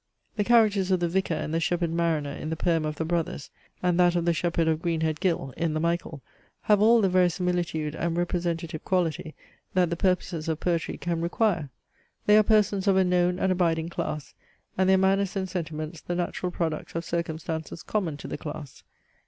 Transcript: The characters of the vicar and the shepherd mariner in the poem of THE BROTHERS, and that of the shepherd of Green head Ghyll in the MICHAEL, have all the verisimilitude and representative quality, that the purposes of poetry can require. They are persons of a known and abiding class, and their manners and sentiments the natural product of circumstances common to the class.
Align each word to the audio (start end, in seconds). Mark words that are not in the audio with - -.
The 0.35 0.43
characters 0.43 0.89
of 0.89 0.99
the 0.99 1.07
vicar 1.07 1.35
and 1.35 1.53
the 1.53 1.59
shepherd 1.59 1.91
mariner 1.91 2.31
in 2.31 2.49
the 2.49 2.55
poem 2.55 2.85
of 2.85 2.95
THE 2.95 3.05
BROTHERS, 3.05 3.51
and 3.83 3.99
that 3.99 4.15
of 4.15 4.25
the 4.25 4.33
shepherd 4.33 4.67
of 4.67 4.81
Green 4.81 5.01
head 5.01 5.19
Ghyll 5.19 5.53
in 5.55 5.75
the 5.75 5.79
MICHAEL, 5.79 6.23
have 6.61 6.81
all 6.81 7.01
the 7.01 7.07
verisimilitude 7.07 7.93
and 7.93 8.17
representative 8.17 8.83
quality, 8.83 9.35
that 9.75 9.91
the 9.91 9.95
purposes 9.95 10.49
of 10.49 10.59
poetry 10.59 10.97
can 10.97 11.21
require. 11.21 11.69
They 12.25 12.35
are 12.35 12.41
persons 12.41 12.87
of 12.87 12.97
a 12.97 13.03
known 13.03 13.37
and 13.37 13.51
abiding 13.51 13.89
class, 13.89 14.33
and 14.75 14.89
their 14.89 14.97
manners 14.97 15.35
and 15.35 15.47
sentiments 15.47 16.01
the 16.01 16.15
natural 16.15 16.51
product 16.51 16.95
of 16.95 17.05
circumstances 17.05 17.83
common 17.83 18.17
to 18.17 18.27
the 18.27 18.39
class. 18.39 18.81